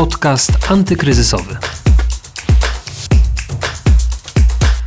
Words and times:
Podcast 0.00 0.70
antykryzysowy. 0.70 1.56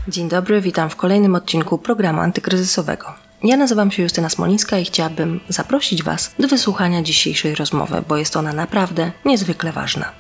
Dzień 0.08 0.30
dobry, 0.30 0.62
witam 0.62 0.90
w 0.90 0.96
kolejnym 0.96 1.36
odcinku 1.36 1.78
programu 1.78 2.22
antykryzysowego. 2.22 3.14
Ja 3.44 3.58
nazywam 3.58 3.92
się 3.92 4.04
Justyna 4.04 4.30
Smolińska 4.30 4.78
i 4.78 4.86
chciałabym 4.86 5.40
zaprosić 5.50 6.04
Was 6.04 6.32
do 6.40 6.48
wysłuchania 6.48 7.02
dzisiejszej 7.02 7.56
rozmowy, 7.56 8.04
bo 8.08 8.18
jest 8.18 8.38
ona 8.38 8.54
naprawdę 8.54 9.12
niezwykle 9.26 9.72
ważna. 9.72 10.12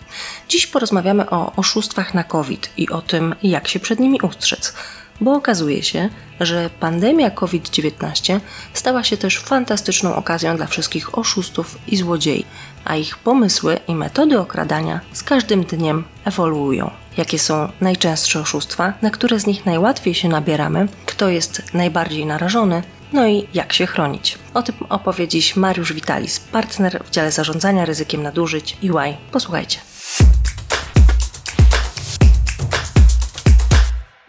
Dziś 0.49 0.67
porozmawiamy 0.67 1.29
o 1.29 1.55
oszustwach 1.55 2.13
na 2.13 2.23
COVID 2.23 2.69
i 2.77 2.89
o 2.89 3.01
tym, 3.01 3.35
jak 3.43 3.67
się 3.67 3.79
przed 3.79 3.99
nimi 3.99 4.19
ustrzec 4.21 4.73
bo 5.21 5.33
okazuje 5.33 5.83
się, 5.83 6.09
że 6.39 6.69
pandemia 6.79 7.29
COVID-19 7.31 8.39
stała 8.73 9.03
się 9.03 9.17
też 9.17 9.39
fantastyczną 9.39 10.15
okazją 10.15 10.57
dla 10.57 10.65
wszystkich 10.65 11.17
oszustów 11.17 11.77
i 11.87 11.97
złodziei, 11.97 12.45
a 12.85 12.95
ich 12.95 13.17
pomysły 13.17 13.79
i 13.87 13.95
metody 13.95 14.39
okradania 14.39 14.99
z 15.13 15.23
każdym 15.23 15.63
dniem 15.63 16.03
ewoluują. 16.25 16.91
Jakie 17.17 17.39
są 17.39 17.71
najczęstsze 17.81 18.39
oszustwa, 18.39 18.93
na 19.01 19.09
które 19.09 19.39
z 19.39 19.47
nich 19.47 19.65
najłatwiej 19.65 20.13
się 20.13 20.29
nabieramy, 20.29 20.87
kto 21.05 21.29
jest 21.29 21.61
najbardziej 21.73 22.25
narażony, 22.25 22.83
no 23.13 23.27
i 23.27 23.47
jak 23.53 23.73
się 23.73 23.85
chronić. 23.85 24.37
O 24.53 24.63
tym 24.63 24.75
opowie 24.89 25.27
dziś 25.27 25.55
Mariusz 25.55 25.93
Witalis, 25.93 26.39
partner 26.39 27.03
w 27.05 27.09
dziale 27.09 27.31
zarządzania 27.31 27.85
ryzykiem 27.85 28.23
nadużyć 28.23 28.77
EY. 28.83 29.17
Posłuchajcie. 29.31 29.79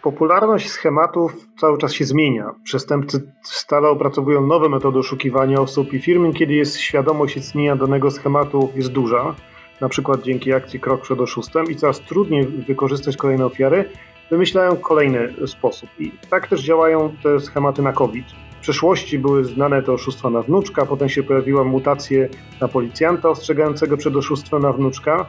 Popularność 0.05 0.69
schematów 0.69 1.47
cały 1.57 1.77
czas 1.77 1.93
się 1.93 2.05
zmienia. 2.05 2.55
Przestępcy 2.63 3.31
stale 3.43 3.89
opracowują 3.89 4.47
nowe 4.47 4.69
metody 4.69 4.99
oszukiwania 4.99 5.61
osób 5.61 5.93
i 5.93 5.99
firmy, 5.99 6.33
kiedy 6.33 6.53
jest 6.53 6.77
świadomość 6.77 7.37
istnienia 7.37 7.75
danego 7.75 8.11
schematu 8.11 8.69
jest 8.75 8.91
duża, 8.91 9.35
na 9.81 9.89
przykład 9.89 10.21
dzięki 10.21 10.53
akcji 10.53 10.79
Krok 10.79 11.01
przed 11.01 11.21
oszustem 11.21 11.65
i 11.65 11.75
coraz 11.75 11.99
trudniej 11.99 12.45
wykorzystać 12.45 13.17
kolejne 13.17 13.45
ofiary, 13.45 13.89
wymyślają 14.31 14.77
kolejny 14.77 15.47
sposób. 15.47 15.89
I 15.99 16.11
tak 16.29 16.47
też 16.47 16.61
działają 16.61 17.15
te 17.23 17.39
schematy 17.39 17.81
na 17.81 17.93
COVID. 17.93 18.25
W 18.57 18.59
przeszłości 18.61 19.19
były 19.19 19.43
znane 19.43 19.83
te 19.83 19.91
oszustwa 19.91 20.29
na 20.29 20.41
wnuczka, 20.41 20.85
potem 20.85 21.09
się 21.09 21.23
pojawiła 21.23 21.63
mutacje 21.63 22.29
na 22.61 22.67
policjanta 22.67 23.29
ostrzegającego 23.29 23.97
przed 23.97 24.15
oszustwem 24.15 24.61
na 24.61 24.73
wnuczka, 24.73 25.25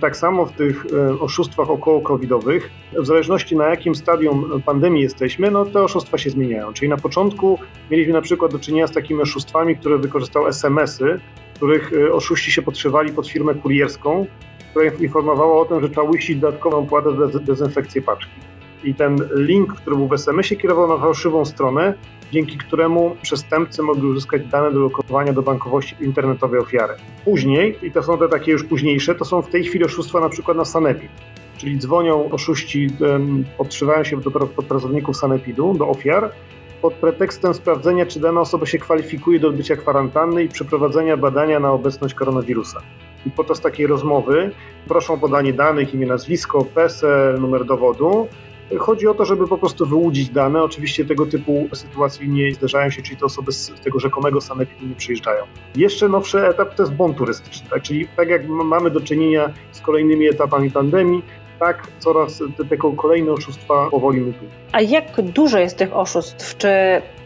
tak 0.00 0.16
samo 0.16 0.46
w 0.46 0.52
tych 0.52 0.86
e, 0.86 1.20
oszustwach 1.20 1.70
około-covidowych, 1.70 2.70
w 2.92 3.06
zależności 3.06 3.56
na 3.56 3.68
jakim 3.68 3.94
stadium 3.94 4.62
pandemii 4.64 5.02
jesteśmy, 5.02 5.50
no 5.50 5.64
te 5.64 5.82
oszustwa 5.82 6.18
się 6.18 6.30
zmieniają. 6.30 6.72
Czyli 6.72 6.88
na 6.88 6.96
początku 6.96 7.58
mieliśmy 7.90 8.12
na 8.12 8.20
przykład 8.20 8.52
do 8.52 8.58
czynienia 8.58 8.86
z 8.86 8.92
takimi 8.92 9.20
oszustwami, 9.20 9.76
które 9.76 9.98
wykorzystały 9.98 10.48
SMS-y, 10.48 11.20
których 11.54 11.92
e, 11.92 12.12
oszuści 12.12 12.52
się 12.52 12.62
podszywali 12.62 13.12
pod 13.12 13.28
firmę 13.28 13.54
kurierską, 13.54 14.26
która 14.70 14.84
informowała 15.00 15.60
o 15.60 15.64
tym, 15.64 15.80
że 15.80 15.88
trzeba 15.88 16.02
uiścić 16.02 16.36
dodatkową 16.36 16.76
opłatę 16.76 17.30
za 17.32 17.38
dezynfekcję 17.38 18.02
paczki. 18.02 18.40
I 18.84 18.94
ten 18.94 19.18
link, 19.34 19.74
który 19.74 19.96
był 19.96 20.08
w 20.08 20.12
SMS-ie, 20.12 20.60
kierował 20.60 20.88
na 20.88 20.96
fałszywą 20.96 21.44
stronę, 21.44 21.94
dzięki 22.34 22.58
któremu 22.58 23.16
przestępcy 23.22 23.82
mogli 23.82 24.06
uzyskać 24.06 24.46
dane 24.46 24.72
do 24.72 24.80
lokowania 24.80 25.32
do 25.32 25.42
bankowości 25.42 25.96
internetowej 26.00 26.60
ofiary. 26.60 26.94
Później, 27.24 27.78
i 27.82 27.90
to 27.90 28.02
są 28.02 28.18
te 28.18 28.28
takie 28.28 28.52
już 28.52 28.64
późniejsze, 28.64 29.14
to 29.14 29.24
są 29.24 29.42
w 29.42 29.48
tej 29.48 29.64
chwili 29.64 29.84
oszustwa 29.84 30.20
na 30.20 30.28
przykład 30.28 30.56
na 30.56 30.64
Sanepid. 30.64 31.10
Czyli 31.56 31.78
dzwonią 31.78 32.30
oszuści, 32.30 32.88
podszywają 33.58 34.04
się 34.04 34.20
do, 34.20 34.30
pod 34.30 34.66
pracowników 34.66 35.16
Sanepidu, 35.16 35.74
do 35.74 35.88
ofiar, 35.88 36.30
pod 36.82 36.94
pretekstem 36.94 37.54
sprawdzenia, 37.54 38.06
czy 38.06 38.20
dana 38.20 38.40
osoba 38.40 38.66
się 38.66 38.78
kwalifikuje 38.78 39.40
do 39.40 39.48
odbycia 39.48 39.76
kwarantanny 39.76 40.44
i 40.44 40.48
przeprowadzenia 40.48 41.16
badania 41.16 41.60
na 41.60 41.72
obecność 41.72 42.14
koronawirusa. 42.14 42.80
I 43.26 43.30
podczas 43.30 43.60
takiej 43.60 43.86
rozmowy 43.86 44.50
proszą 44.88 45.14
o 45.14 45.18
podanie 45.18 45.52
danych, 45.52 45.94
imię, 45.94 46.06
nazwisko, 46.06 46.64
PESEL, 46.64 47.40
numer 47.40 47.64
dowodu, 47.64 48.28
Chodzi 48.78 49.08
o 49.08 49.14
to, 49.14 49.24
żeby 49.24 49.48
po 49.48 49.58
prostu 49.58 49.86
wyłudzić 49.86 50.28
dane. 50.28 50.62
Oczywiście 50.62 51.04
tego 51.04 51.26
typu 51.26 51.68
sytuacje 51.72 52.28
nie 52.28 52.54
zdarzają 52.54 52.90
się, 52.90 53.02
czyli 53.02 53.16
te 53.16 53.26
osoby 53.26 53.52
z 53.52 53.72
tego 53.84 54.00
rzekomego 54.00 54.40
sanepidu 54.40 54.86
nie 54.86 54.94
przyjeżdżają. 54.94 55.44
Jeszcze 55.76 56.08
nowszy 56.08 56.46
etap 56.46 56.74
to 56.74 56.82
jest 56.82 56.94
bon 56.94 57.14
turystyczny, 57.14 57.70
tak? 57.70 57.82
czyli 57.82 58.08
tak 58.16 58.28
jak 58.28 58.48
mamy 58.48 58.90
do 58.90 59.00
czynienia 59.00 59.52
z 59.72 59.80
kolejnymi 59.80 60.28
etapami 60.28 60.70
pandemii, 60.70 61.22
tak 61.58 61.86
coraz 61.98 62.42
te, 62.56 62.64
te 62.64 62.76
kolejne 62.76 63.32
oszustwa 63.32 63.90
powoli 63.90 64.20
mutują. 64.20 64.50
A 64.72 64.80
jak 64.80 65.22
dużo 65.22 65.58
jest 65.58 65.78
tych 65.78 65.96
oszustw? 65.96 66.56
Czy 66.56 66.68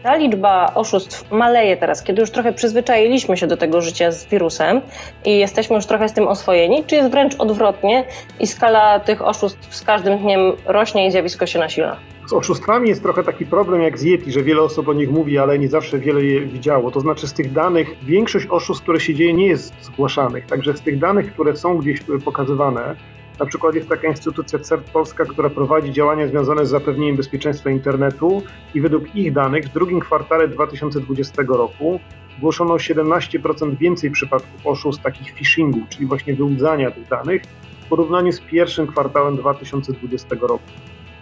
ta 0.02 0.16
liczba 0.16 0.74
oszustw 0.74 1.30
maleje 1.30 1.76
teraz, 1.76 2.02
kiedy 2.02 2.20
już 2.20 2.30
trochę 2.30 2.52
przyzwyczailiśmy 2.52 3.36
się 3.36 3.46
do 3.46 3.56
tego 3.56 3.80
życia 3.80 4.12
z 4.12 4.26
wirusem 4.26 4.80
i 5.24 5.38
jesteśmy 5.38 5.76
już 5.76 5.86
trochę 5.86 6.08
z 6.08 6.12
tym 6.12 6.28
oswojeni, 6.28 6.84
czy 6.84 6.94
jest 6.94 7.10
wręcz 7.10 7.34
odwrotnie 7.38 8.04
i 8.40 8.46
skala 8.46 9.00
tych 9.00 9.22
oszustw 9.22 9.74
z 9.74 9.82
każdym 9.82 10.18
dniem 10.18 10.40
rośnie 10.66 11.06
i 11.06 11.10
zjawisko 11.10 11.46
się 11.46 11.58
nasila? 11.58 11.96
Z 12.26 12.32
oszustwami 12.32 12.88
jest 12.88 13.02
trochę 13.02 13.24
taki 13.24 13.46
problem 13.46 13.82
jak 13.82 13.98
z 13.98 14.02
Yeti, 14.02 14.32
że 14.32 14.42
wiele 14.42 14.62
osób 14.62 14.88
o 14.88 14.92
nich 14.92 15.10
mówi, 15.10 15.38
ale 15.38 15.58
nie 15.58 15.68
zawsze 15.68 15.98
wiele 15.98 16.24
je 16.24 16.40
widziało. 16.40 16.90
To 16.90 17.00
znaczy 17.00 17.28
z 17.28 17.32
tych 17.32 17.52
danych, 17.52 17.96
większość 18.02 18.46
oszustw, 18.50 18.82
które 18.82 19.00
się 19.00 19.14
dzieje, 19.14 19.32
nie 19.34 19.46
jest 19.46 19.74
zgłaszanych. 19.80 20.46
Także 20.46 20.76
z 20.76 20.80
tych 20.80 20.98
danych, 20.98 21.32
które 21.32 21.56
są 21.56 21.78
gdzieś 21.78 22.00
pokazywane, 22.24 22.96
na 23.38 23.46
przykład 23.46 23.74
jest 23.74 23.88
taka 23.88 24.08
instytucja 24.08 24.58
CERT 24.58 24.90
Polska, 24.90 25.24
która 25.24 25.50
prowadzi 25.50 25.92
działania 25.92 26.26
związane 26.26 26.66
z 26.66 26.70
zapewnieniem 26.70 27.16
bezpieczeństwa 27.16 27.70
internetu 27.70 28.42
i 28.74 28.80
według 28.80 29.14
ich 29.14 29.32
danych 29.32 29.64
w 29.64 29.72
drugim 29.72 30.00
kwartale 30.00 30.48
2020 30.48 31.42
roku 31.48 32.00
zgłoszono 32.38 32.74
17% 32.74 33.76
więcej 33.76 34.10
przypadków 34.10 34.66
oszustw 34.66 35.02
takich 35.02 35.34
phishingu, 35.34 35.80
czyli 35.88 36.06
właśnie 36.06 36.34
wyłudzania 36.34 36.90
tych 36.90 37.08
danych 37.08 37.42
w 37.80 37.88
porównaniu 37.88 38.32
z 38.32 38.40
pierwszym 38.40 38.86
kwartałem 38.86 39.36
2020 39.36 40.36
roku. 40.40 40.64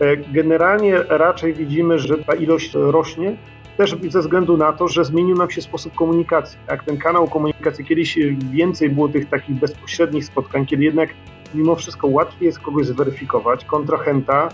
E, 0.01 0.17
generalnie 0.17 0.99
raczej 1.09 1.55
widzimy, 1.55 1.99
że 1.99 2.19
ta 2.19 2.35
ilość 2.35 2.75
rośnie, 2.75 3.37
też 3.77 3.97
ze 4.09 4.21
względu 4.21 4.57
na 4.57 4.73
to, 4.73 4.89
że 4.89 5.05
zmienił 5.05 5.37
nam 5.37 5.51
się 5.51 5.63
sposób 5.63 5.95
komunikacji. 5.95 6.59
Jak 6.71 6.85
ten 6.85 6.99
kanał 6.99 7.29
komunikacji 7.29 7.85
kiedyś 7.85 8.19
więcej 8.51 8.91
było 8.91 9.09
tych 9.09 9.29
takich 9.29 9.57
bezpośrednich 9.57 10.25
spotkań, 10.25 10.67
kiedy 10.67 10.85
jednak 10.85 11.11
mimo 11.55 11.77
wszystko 11.77 12.07
łatwiej 12.07 12.47
jest 12.47 12.59
kogoś 12.59 12.87
zweryfikować, 12.87 13.65
kontrahenta, 13.65 14.49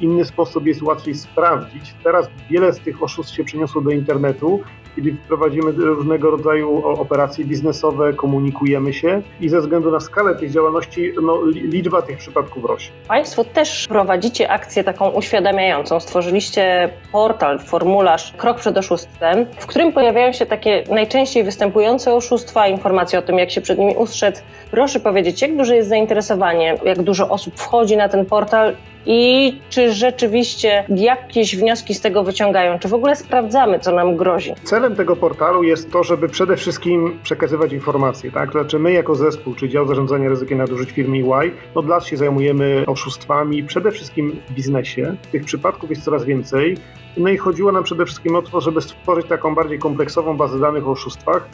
inny 0.00 0.24
sposób 0.24 0.66
jest 0.66 0.82
łatwiej 0.82 1.14
sprawdzić. 1.14 1.94
Teraz 2.04 2.28
wiele 2.50 2.72
z 2.72 2.80
tych 2.80 3.02
oszustw 3.02 3.34
się 3.34 3.44
przeniosło 3.44 3.80
do 3.80 3.90
internetu, 3.90 4.62
kiedy 4.98 5.16
wprowadzimy 5.24 5.72
różnego 5.72 6.30
rodzaju 6.30 6.86
operacje 6.86 7.44
biznesowe, 7.44 8.12
komunikujemy 8.12 8.92
się 8.92 9.22
i 9.40 9.48
ze 9.48 9.60
względu 9.60 9.90
na 9.90 10.00
skalę 10.00 10.34
tych 10.34 10.50
działalności 10.50 11.12
no, 11.22 11.40
liczba 11.46 12.02
tych 12.02 12.18
przypadków 12.18 12.64
rośnie. 12.64 12.96
Państwo 13.08 13.44
też 13.44 13.86
prowadzicie 13.88 14.50
akcję 14.50 14.84
taką 14.84 15.10
uświadamiającą. 15.10 16.00
Stworzyliście 16.00 16.90
portal, 17.12 17.58
formularz 17.58 18.32
Krok 18.36 18.58
przed 18.58 18.78
oszustwem, 18.78 19.46
w 19.58 19.66
którym 19.66 19.92
pojawiają 19.92 20.32
się 20.32 20.46
takie 20.46 20.84
najczęściej 20.90 21.44
występujące 21.44 22.14
oszustwa, 22.14 22.68
informacje 22.68 23.18
o 23.18 23.22
tym, 23.22 23.38
jak 23.38 23.50
się 23.50 23.60
przed 23.60 23.78
nimi 23.78 23.94
ustrzec. 23.96 24.42
Proszę 24.70 25.00
powiedzieć, 25.00 25.42
jak 25.42 25.56
duże 25.56 25.76
jest 25.76 25.88
zainteresowanie, 25.88 26.78
jak 26.84 27.02
dużo 27.02 27.28
osób 27.28 27.54
wchodzi 27.56 27.96
na 27.96 28.08
ten 28.08 28.26
portal 28.26 28.76
i 29.10 29.60
czy 29.70 29.92
rzeczywiście 29.92 30.84
jakieś 30.88 31.56
wnioski 31.56 31.94
z 31.94 32.00
tego 32.00 32.24
wyciągają, 32.24 32.78
czy 32.78 32.88
w 32.88 32.94
ogóle 32.94 33.16
sprawdzamy, 33.16 33.78
co 33.78 33.92
nam 33.92 34.16
grozi. 34.16 34.54
Celem 34.64 34.96
tego 34.96 35.16
portalu 35.16 35.62
jest 35.62 35.92
to, 35.92 36.04
żeby 36.04 36.28
przede 36.28 36.56
wszystkim 36.56 37.18
przekazywać 37.22 37.72
informacje, 37.72 38.32
tak? 38.32 38.52
Znaczy 38.52 38.78
my 38.78 38.92
jako 38.92 39.14
zespół, 39.14 39.54
czy 39.54 39.68
dział 39.68 39.86
zarządzania 39.86 40.28
ryzykiem 40.28 40.58
nadużyć 40.58 40.90
firmy 40.90 41.16
EY, 41.16 41.52
od 41.74 41.88
lat 41.88 42.06
się 42.06 42.16
zajmujemy 42.16 42.84
oszustwami, 42.86 43.64
przede 43.64 43.90
wszystkim 43.90 44.40
w 44.48 44.52
biznesie. 44.52 45.16
Tych 45.32 45.44
przypadków 45.44 45.90
jest 45.90 46.04
coraz 46.04 46.24
więcej. 46.24 46.76
No 47.16 47.28
i 47.28 47.36
chodziło 47.36 47.72
nam 47.72 47.84
przede 47.84 48.04
wszystkim 48.04 48.36
o 48.36 48.42
to, 48.42 48.60
żeby 48.60 48.80
stworzyć 48.80 49.26
taką 49.26 49.54
bardziej 49.54 49.78
kompleksową 49.78 50.36
bazę 50.36 50.60
danych 50.60 50.88
o 50.88 50.90
oszustwach, 50.90 51.48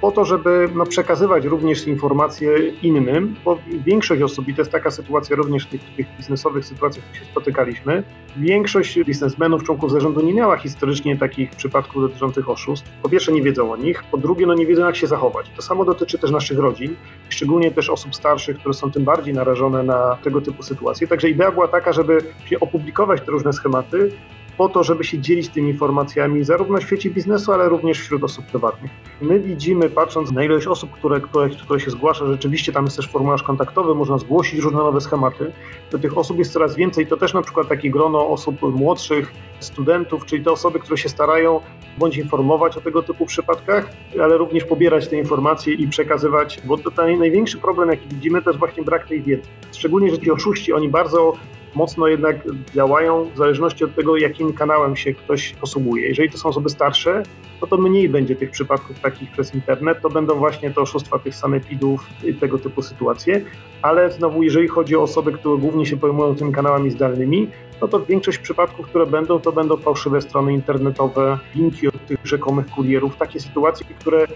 po 0.00 0.12
to, 0.12 0.24
żeby 0.24 0.68
no, 0.74 0.86
przekazywać 0.86 1.44
również 1.44 1.86
informacje 1.86 2.68
innym, 2.82 3.34
bo 3.44 3.58
większość 3.86 4.22
osób, 4.22 4.48
i 4.48 4.54
to 4.54 4.60
jest 4.60 4.72
taka 4.72 4.90
sytuacja 4.90 5.36
również 5.36 5.66
w 5.66 5.68
tych, 5.68 5.80
tych 5.96 6.06
biznesowych 6.16 6.64
sytuacjach, 6.64 7.04
w 7.04 7.08
których 7.08 7.24
się 7.24 7.30
spotykaliśmy, 7.30 8.02
większość 8.36 9.04
biznesmenów, 9.04 9.64
członków 9.64 9.92
zarządu 9.92 10.20
nie 10.20 10.34
miała 10.34 10.56
historycznie 10.56 11.16
takich 11.16 11.50
przypadków 11.50 12.02
dotyczących 12.02 12.50
oszustw. 12.50 12.90
Po 13.02 13.08
pierwsze 13.08 13.32
nie 13.32 13.42
wiedzą 13.42 13.72
o 13.72 13.76
nich, 13.76 14.04
po 14.04 14.18
drugie 14.18 14.46
no 14.46 14.54
nie 14.54 14.66
wiedzą 14.66 14.86
jak 14.86 14.96
się 14.96 15.06
zachować. 15.06 15.50
To 15.56 15.62
samo 15.62 15.84
dotyczy 15.84 16.18
też 16.18 16.30
naszych 16.30 16.58
rodzin, 16.58 16.96
szczególnie 17.28 17.70
też 17.70 17.90
osób 17.90 18.14
starszych, 18.14 18.58
które 18.58 18.74
są 18.74 18.90
tym 18.90 19.04
bardziej 19.04 19.34
narażone 19.34 19.82
na 19.82 20.18
tego 20.24 20.40
typu 20.40 20.62
sytuacje. 20.62 21.06
Także 21.08 21.28
idea 21.28 21.52
była 21.52 21.68
taka, 21.68 21.92
żeby 21.92 22.18
opublikować 22.60 23.20
te 23.20 23.30
różne 23.30 23.52
schematy, 23.52 24.10
po 24.58 24.68
to, 24.68 24.84
żeby 24.84 25.04
się 25.04 25.18
dzielić 25.18 25.48
tymi 25.48 25.70
informacjami 25.70 26.44
zarówno 26.44 26.78
w 26.78 26.82
świecie 26.82 27.10
biznesu, 27.10 27.52
ale 27.52 27.68
również 27.68 28.00
wśród 28.00 28.24
osób 28.24 28.46
prywatnych. 28.46 28.90
My 29.20 29.40
widzimy, 29.40 29.90
patrząc 29.90 30.32
na 30.32 30.44
ilość 30.44 30.66
osób, 30.66 30.90
które, 30.90 31.20
które, 31.20 31.48
które 31.48 31.80
się 31.80 31.90
zgłasza, 31.90 32.26
rzeczywiście 32.26 32.72
tam 32.72 32.84
jest 32.84 32.96
też 32.96 33.08
formularz 33.08 33.42
kontaktowy, 33.42 33.94
można 33.94 34.18
zgłosić 34.18 34.60
różne 34.60 34.78
nowe 34.78 35.00
schematy, 35.00 35.52
to 35.90 35.98
tych 35.98 36.18
osób 36.18 36.38
jest 36.38 36.52
coraz 36.52 36.76
więcej. 36.76 37.06
To 37.06 37.16
też 37.16 37.34
na 37.34 37.42
przykład 37.42 37.68
takie 37.68 37.90
grono 37.90 38.28
osób 38.28 38.62
młodszych, 38.62 39.32
studentów, 39.60 40.26
czyli 40.26 40.44
te 40.44 40.50
osoby, 40.50 40.78
które 40.78 40.98
się 40.98 41.08
starają 41.08 41.60
bądź 41.98 42.16
informować 42.16 42.76
o 42.76 42.80
tego 42.80 43.02
typu 43.02 43.26
przypadkach, 43.26 43.90
ale 44.22 44.36
również 44.36 44.64
pobierać 44.64 45.08
te 45.08 45.16
informacje 45.16 45.74
i 45.74 45.88
przekazywać, 45.88 46.60
bo 46.64 46.78
to 46.78 46.90
ten 46.90 47.18
największy 47.18 47.58
problem, 47.58 47.90
jaki 47.90 48.08
widzimy, 48.08 48.42
to 48.42 48.50
jest 48.50 48.58
właśnie 48.58 48.82
brak 48.82 49.08
tej 49.08 49.22
wiedzy. 49.22 49.48
Szczególnie, 49.72 50.10
że 50.10 50.18
ci 50.18 50.30
oszuści, 50.30 50.72
oni 50.72 50.88
bardzo 50.88 51.32
mocno 51.74 52.08
jednak 52.08 52.36
działają 52.74 53.30
w 53.34 53.36
zależności 53.36 53.84
od 53.84 53.94
tego, 53.94 54.16
jakim 54.16 54.52
kanałem 54.52 54.96
się 54.96 55.14
ktoś 55.14 55.52
posługuje. 55.52 56.08
Jeżeli 56.08 56.30
to 56.30 56.38
są 56.38 56.48
osoby 56.48 56.70
starsze, 56.70 57.22
no 57.60 57.66
to 57.66 57.76
mniej 57.76 58.08
będzie 58.08 58.36
tych 58.36 58.50
przypadków 58.50 59.00
takich 59.00 59.30
przez 59.30 59.54
internet, 59.54 60.00
to 60.02 60.08
będą 60.08 60.34
właśnie 60.34 60.70
te 60.70 60.80
oszustwa 60.80 61.18
tych 61.18 61.34
sanepidów 61.34 62.06
i 62.24 62.34
tego 62.34 62.58
typu 62.58 62.82
sytuacje, 62.82 63.44
ale 63.82 64.10
znowu 64.10 64.42
jeżeli 64.42 64.68
chodzi 64.68 64.96
o 64.96 65.02
osoby, 65.02 65.32
które 65.32 65.58
głównie 65.58 65.86
się 65.86 65.96
pojmują 65.96 66.34
tymi 66.34 66.52
kanałami 66.52 66.90
zdalnymi, 66.90 67.48
no 67.80 67.88
to 67.88 68.00
większość 68.00 68.38
przypadków, 68.38 68.86
które 68.86 69.06
będą, 69.06 69.40
to 69.40 69.52
będą 69.52 69.76
fałszywe 69.76 70.20
strony 70.20 70.52
internetowe, 70.52 71.38
linki 71.54 71.88
od 71.88 72.06
tych 72.06 72.18
rzekomych 72.24 72.66
kurierów, 72.66 73.16
takie 73.16 73.40
sytuacje, 73.40 73.86
które 73.98 74.26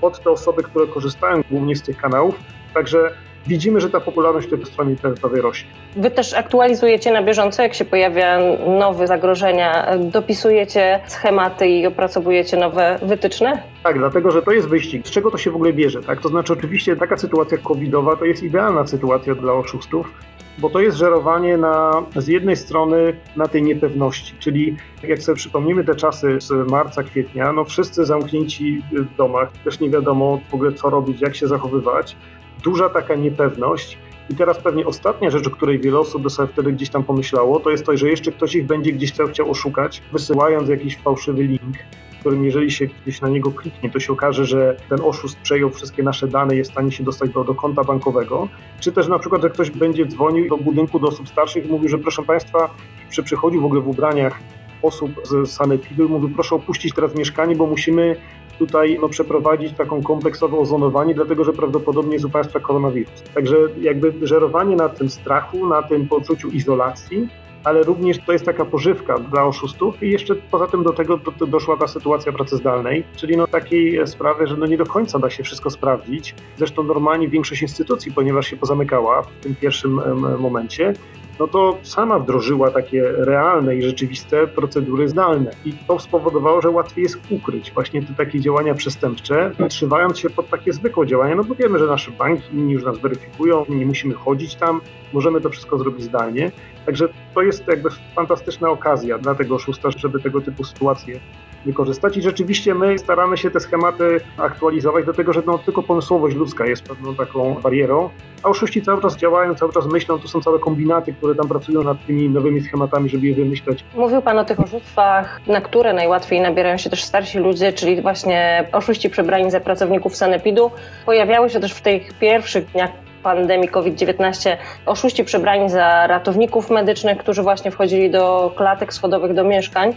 pod 0.00 0.22
te 0.22 0.30
osoby, 0.30 0.62
które 0.62 0.86
korzystają 0.86 1.42
głównie 1.50 1.76
z 1.76 1.82
tych 1.82 1.96
kanałów, 1.96 2.34
także 2.74 3.14
widzimy, 3.46 3.80
że 3.80 3.90
ta 3.90 4.00
popularność 4.00 4.50
tej 4.50 4.64
strony 4.66 4.90
internetowej 4.90 5.40
rośnie. 5.40 5.70
Wy 5.96 6.10
też 6.10 6.34
aktualizujecie 6.34 7.12
na 7.12 7.22
bieżąco, 7.22 7.62
jak 7.62 7.74
się 7.74 7.84
pojawia 7.84 8.38
nowe 8.78 9.06
zagrożenia, 9.06 9.86
dopisujecie 9.98 11.00
schematy 11.06 11.66
i 11.66 11.86
opracowujecie 11.86 12.56
nowe 12.56 12.98
wytyczne? 13.02 13.62
Tak, 13.82 13.98
dlatego 13.98 14.30
że 14.30 14.42
to 14.42 14.52
jest 14.52 14.68
wyścig. 14.68 15.06
Z 15.06 15.10
czego 15.10 15.30
to 15.30 15.38
się 15.38 15.50
w 15.50 15.54
ogóle 15.54 15.72
bierze? 15.72 16.02
Tak? 16.02 16.20
To 16.20 16.28
znaczy, 16.28 16.52
oczywiście 16.52 16.96
taka 16.96 17.16
sytuacja 17.16 17.58
covidowa 17.58 18.16
to 18.16 18.24
jest 18.24 18.42
idealna 18.42 18.86
sytuacja 18.86 19.34
dla 19.34 19.52
oszustów, 19.52 20.12
bo 20.58 20.70
to 20.70 20.80
jest 20.80 20.96
żerowanie 20.96 21.56
na, 21.56 22.02
z 22.16 22.28
jednej 22.28 22.56
strony 22.56 23.16
na 23.36 23.48
tej 23.48 23.62
niepewności, 23.62 24.34
czyli 24.38 24.76
jak 25.02 25.22
sobie 25.22 25.36
przypomnimy 25.36 25.84
te 25.84 25.94
czasy 25.94 26.36
z 26.40 26.70
marca, 26.70 27.02
kwietnia, 27.02 27.52
no 27.52 27.64
wszyscy 27.64 28.04
zamknięci 28.04 28.82
w 28.92 29.16
domach, 29.16 29.52
też 29.64 29.80
nie 29.80 29.90
wiadomo 29.90 30.40
w 30.50 30.54
ogóle 30.54 30.72
co 30.72 30.90
robić, 30.90 31.20
jak 31.20 31.36
się 31.36 31.46
zachowywać, 31.46 32.16
duża 32.64 32.88
taka 32.88 33.14
niepewność. 33.14 33.98
I 34.30 34.34
teraz 34.34 34.58
pewnie 34.58 34.86
ostatnia 34.86 35.30
rzecz, 35.30 35.46
o 35.46 35.50
której 35.50 35.80
wiele 35.80 35.98
osób 35.98 36.22
by 36.22 36.30
sobie 36.30 36.52
wtedy 36.52 36.72
gdzieś 36.72 36.90
tam 36.90 37.04
pomyślało, 37.04 37.60
to 37.60 37.70
jest 37.70 37.86
to, 37.86 37.96
że 37.96 38.08
jeszcze 38.08 38.32
ktoś 38.32 38.54
ich 38.54 38.66
będzie 38.66 38.92
gdzieś 38.92 39.12
tam 39.12 39.28
chciał 39.28 39.50
oszukać, 39.50 40.02
wysyłając 40.12 40.68
jakiś 40.68 40.96
fałszywy 40.98 41.42
link, 41.42 41.76
którym 42.24 42.44
jeżeli 42.44 42.70
się 42.70 42.86
gdzieś 42.86 43.20
na 43.20 43.28
niego 43.28 43.50
kliknie, 43.50 43.90
to 43.90 44.00
się 44.00 44.12
okaże, 44.12 44.44
że 44.44 44.76
ten 44.88 45.00
oszust 45.00 45.38
przejął 45.42 45.70
wszystkie 45.70 46.02
nasze 46.02 46.28
dane, 46.28 46.56
jest 46.56 46.70
w 46.70 46.72
stanie 46.72 46.92
się 46.92 47.04
dostać 47.04 47.30
do, 47.30 47.44
do 47.44 47.54
konta 47.54 47.84
bankowego, 47.84 48.48
czy 48.80 48.92
też 48.92 49.08
na 49.08 49.18
przykład, 49.18 49.42
że 49.42 49.50
ktoś 49.50 49.70
będzie 49.70 50.06
dzwonił 50.06 50.48
do 50.48 50.56
budynku 50.56 50.98
do 50.98 51.08
osób 51.08 51.28
starszych 51.28 51.66
i 51.66 51.68
mówił, 51.68 51.88
że 51.88 51.98
proszę 51.98 52.22
Państwa, 52.22 52.74
przy 53.10 53.22
przychodził 53.22 53.60
w 53.60 53.64
ogóle 53.64 53.80
w 53.80 53.88
ubraniach 53.88 54.40
osób 54.82 55.10
z 55.24 55.50
sanepidu 55.50 56.04
i 56.04 56.08
mówił, 56.08 56.30
proszę 56.34 56.54
opuścić 56.54 56.94
teraz 56.94 57.14
mieszkanie, 57.14 57.56
bo 57.56 57.66
musimy 57.66 58.16
tutaj 58.58 58.98
no, 59.02 59.08
przeprowadzić 59.08 59.72
taką 59.72 60.02
kompleksowe 60.02 60.58
ozonowanie, 60.58 61.14
dlatego 61.14 61.44
że 61.44 61.52
prawdopodobnie 61.52 62.12
jest 62.12 62.24
u 62.24 62.30
Państwa 62.30 62.60
koronawirus. 62.60 63.22
Także 63.34 63.56
jakby 63.80 64.26
żerowanie 64.26 64.76
na 64.76 64.88
tym 64.88 65.10
strachu, 65.10 65.66
na 65.66 65.82
tym 65.82 66.08
poczuciu 66.08 66.48
izolacji, 66.48 67.28
ale 67.64 67.82
również 67.82 68.18
to 68.26 68.32
jest 68.32 68.44
taka 68.44 68.64
pożywka 68.64 69.18
dla 69.18 69.44
oszustów 69.44 70.02
i 70.02 70.10
jeszcze 70.10 70.34
poza 70.34 70.66
tym 70.66 70.82
do 70.82 70.92
tego 70.92 71.16
do, 71.16 71.30
do 71.30 71.46
doszła 71.46 71.76
ta 71.76 71.88
sytuacja 71.88 72.32
pracy 72.32 72.56
zdalnej, 72.56 73.04
czyli 73.16 73.36
no 73.36 73.46
takiej 73.46 74.06
sprawy, 74.06 74.46
że 74.46 74.56
no 74.56 74.66
nie 74.66 74.76
do 74.76 74.86
końca 74.86 75.18
da 75.18 75.30
się 75.30 75.42
wszystko 75.42 75.70
sprawdzić. 75.70 76.34
Zresztą 76.56 76.82
normalnie 76.82 77.28
większość 77.28 77.62
instytucji, 77.62 78.12
ponieważ 78.12 78.46
się 78.46 78.56
pozamykała 78.56 79.22
w 79.22 79.28
tym 79.40 79.54
pierwszym 79.54 80.00
momencie, 80.38 80.94
no 81.40 81.46
to 81.46 81.78
sama 81.82 82.18
wdrożyła 82.18 82.70
takie 82.70 83.02
realne 83.02 83.76
i 83.76 83.82
rzeczywiste 83.82 84.46
procedury 84.46 85.08
zdalne. 85.08 85.50
I 85.64 85.72
to 85.72 85.98
spowodowało, 85.98 86.60
że 86.62 86.70
łatwiej 86.70 87.02
jest 87.02 87.18
ukryć 87.30 87.72
właśnie 87.72 88.02
te 88.02 88.14
takie 88.14 88.40
działania 88.40 88.74
przestępcze, 88.74 89.50
trzymając 89.68 90.18
się 90.18 90.30
pod 90.30 90.48
takie 90.48 90.72
zwykłe 90.72 91.06
działania, 91.06 91.34
no 91.34 91.44
bo 91.44 91.54
wiemy, 91.54 91.78
że 91.78 91.86
nasze 91.86 92.10
banki 92.10 92.54
inni 92.54 92.72
już 92.72 92.84
nas 92.84 92.98
weryfikują, 92.98 93.64
nie 93.68 93.86
musimy 93.86 94.14
chodzić 94.14 94.54
tam, 94.54 94.80
możemy 95.12 95.40
to 95.40 95.50
wszystko 95.50 95.78
zrobić 95.78 96.02
zdalnie. 96.02 96.52
Także 96.86 97.08
to 97.34 97.42
jest 97.42 97.66
jakby 97.68 97.88
fantastyczna 98.14 98.70
okazja 98.70 99.18
dla 99.18 99.34
tego 99.34 99.54
oszusta, 99.54 99.90
żeby 99.90 100.20
tego 100.20 100.40
typu 100.40 100.64
sytuacje 100.64 101.20
wykorzystać 101.66 102.16
i 102.16 102.22
rzeczywiście 102.22 102.74
my 102.74 102.98
staramy 102.98 103.36
się 103.36 103.50
te 103.50 103.60
schematy 103.60 104.20
aktualizować, 104.38 105.04
dlatego 105.04 105.32
że 105.32 105.42
no, 105.46 105.58
tylko 105.58 105.82
pomysłowość 105.82 106.36
ludzka 106.36 106.66
jest 106.66 106.82
pewną 106.82 107.14
taką 107.14 107.54
barierą, 107.54 108.10
a 108.42 108.48
oszuści 108.48 108.82
cały 108.82 109.02
czas 109.02 109.16
działają, 109.16 109.54
cały 109.54 109.72
czas 109.72 109.86
myślą, 109.86 110.18
to 110.18 110.28
są 110.28 110.40
całe 110.40 110.58
kombinaty, 110.58 111.12
które 111.12 111.34
tam 111.34 111.48
pracują 111.48 111.82
nad 111.82 112.06
tymi 112.06 112.28
nowymi 112.28 112.60
schematami, 112.60 113.08
żeby 113.08 113.26
je 113.26 113.34
wymyśleć. 113.34 113.84
Mówił 113.94 114.22
Pan 114.22 114.38
o 114.38 114.44
tych 114.44 114.60
oszustwach, 114.60 115.40
na 115.46 115.60
które 115.60 115.92
najłatwiej 115.92 116.40
nabierają 116.40 116.76
się 116.76 116.90
też 116.90 117.04
starsi 117.04 117.38
ludzie, 117.38 117.72
czyli 117.72 118.02
właśnie 118.02 118.68
oszuści 118.72 119.10
przebrani 119.10 119.50
za 119.50 119.60
pracowników 119.60 120.16
sanepidu. 120.16 120.70
Pojawiały 121.06 121.50
się 121.50 121.60
też 121.60 121.74
w 121.74 121.80
tych 121.80 122.12
pierwszych 122.18 122.66
dniach 122.66 122.90
pandemii 123.22 123.68
COVID-19 123.68 124.56
oszuści 124.86 125.24
przebrani 125.24 125.70
za 125.70 126.06
ratowników 126.06 126.70
medycznych, 126.70 127.18
którzy 127.18 127.42
właśnie 127.42 127.70
wchodzili 127.70 128.10
do 128.10 128.52
klatek 128.56 128.92
schodowych 128.92 129.34
do 129.34 129.44
mieszkań. 129.44 129.94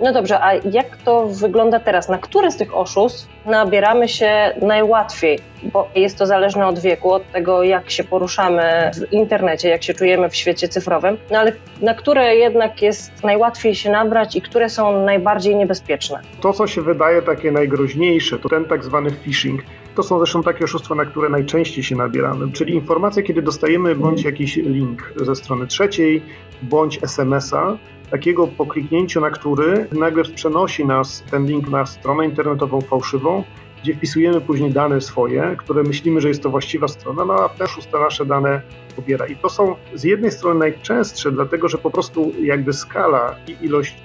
No 0.00 0.12
dobrze, 0.12 0.40
a 0.44 0.54
jak 0.54 0.96
to 0.96 1.26
wygląda 1.26 1.80
teraz? 1.80 2.08
Na 2.08 2.18
które 2.18 2.50
z 2.50 2.56
tych 2.56 2.76
oszustw 2.76 3.28
nabieramy 3.46 4.08
się 4.08 4.54
najłatwiej? 4.62 5.38
Bo 5.62 5.88
jest 5.94 6.18
to 6.18 6.26
zależne 6.26 6.66
od 6.66 6.78
wieku, 6.78 7.12
od 7.12 7.32
tego, 7.32 7.62
jak 7.62 7.90
się 7.90 8.04
poruszamy 8.04 8.90
w 8.94 9.12
internecie, 9.12 9.68
jak 9.68 9.82
się 9.82 9.94
czujemy 9.94 10.28
w 10.28 10.36
świecie 10.36 10.68
cyfrowym. 10.68 11.18
No 11.30 11.38
ale 11.38 11.52
na 11.82 11.94
które 11.94 12.36
jednak 12.36 12.82
jest 12.82 13.24
najłatwiej 13.24 13.74
się 13.74 13.90
nabrać 13.90 14.36
i 14.36 14.42
które 14.42 14.68
są 14.68 15.04
najbardziej 15.04 15.56
niebezpieczne? 15.56 16.20
To, 16.40 16.52
co 16.52 16.66
się 16.66 16.82
wydaje 16.82 17.22
takie 17.22 17.52
najgroźniejsze, 17.52 18.38
to 18.38 18.48
ten 18.48 18.64
tak 18.64 18.84
zwany 18.84 19.10
phishing. 19.10 19.62
To 19.94 20.02
są 20.02 20.18
zresztą 20.18 20.42
takie 20.42 20.64
oszustwa, 20.64 20.94
na 20.94 21.04
które 21.04 21.28
najczęściej 21.28 21.84
się 21.84 21.96
nabieramy, 21.96 22.52
czyli 22.52 22.74
informacje, 22.74 23.22
kiedy 23.22 23.42
dostajemy 23.42 23.94
bądź 23.94 24.24
jakiś 24.24 24.56
link 24.56 25.12
ze 25.16 25.34
strony 25.34 25.66
trzeciej, 25.66 26.22
bądź 26.62 26.98
SMS-a, 27.02 27.78
takiego 28.10 28.46
po 28.46 28.66
kliknięciu 28.66 29.20
na 29.20 29.30
który 29.30 29.86
nagle 29.92 30.24
przenosi 30.24 30.86
nas 30.86 31.24
ten 31.30 31.46
link 31.46 31.68
na 31.68 31.86
stronę 31.86 32.24
internetową 32.24 32.80
fałszywą, 32.80 33.44
gdzie 33.82 33.94
wpisujemy 33.94 34.40
później 34.40 34.70
dane 34.70 35.00
swoje, 35.00 35.56
które 35.58 35.82
myślimy, 35.82 36.20
że 36.20 36.28
jest 36.28 36.42
to 36.42 36.50
właściwa 36.50 36.88
strona, 36.88 37.24
no 37.24 37.34
a 37.34 37.48
też 37.48 37.76
te 37.92 37.98
nasze 37.98 38.26
dane 38.26 38.62
pobiera. 38.96 39.26
I 39.26 39.36
to 39.36 39.48
są 39.48 39.74
z 39.94 40.04
jednej 40.04 40.30
strony 40.30 40.60
najczęstsze, 40.60 41.32
dlatego 41.32 41.68
że 41.68 41.78
po 41.78 41.90
prostu 41.90 42.32
jakby 42.42 42.72
skala 42.72 43.36
i 43.46 43.64
ilość 43.64 43.96